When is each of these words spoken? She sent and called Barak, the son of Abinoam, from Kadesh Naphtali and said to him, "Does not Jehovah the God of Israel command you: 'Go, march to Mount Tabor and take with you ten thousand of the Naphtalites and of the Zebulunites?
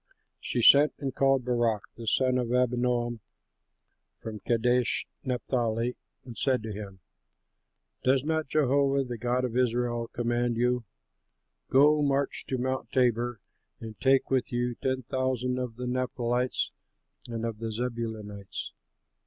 She 0.39 0.63
sent 0.63 0.93
and 0.97 1.13
called 1.13 1.45
Barak, 1.45 1.83
the 1.95 2.07
son 2.07 2.39
of 2.39 2.51
Abinoam, 2.51 3.19
from 4.19 4.39
Kadesh 4.39 5.05
Naphtali 5.23 5.95
and 6.25 6.35
said 6.35 6.63
to 6.63 6.73
him, 6.73 7.01
"Does 8.03 8.23
not 8.23 8.47
Jehovah 8.47 9.03
the 9.03 9.19
God 9.19 9.45
of 9.45 9.55
Israel 9.55 10.07
command 10.07 10.57
you: 10.57 10.85
'Go, 11.69 12.01
march 12.01 12.45
to 12.47 12.57
Mount 12.57 12.91
Tabor 12.91 13.41
and 13.79 13.95
take 14.01 14.31
with 14.31 14.51
you 14.51 14.73
ten 14.73 15.03
thousand 15.03 15.59
of 15.59 15.75
the 15.75 15.85
Naphtalites 15.85 16.71
and 17.27 17.45
of 17.45 17.59
the 17.59 17.71
Zebulunites? 17.71 18.71